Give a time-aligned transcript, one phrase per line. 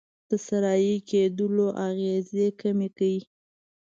[0.29, 3.17] د صحرایې کیدلو اغیزې کمې کړي.